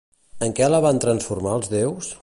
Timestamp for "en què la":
0.47-0.79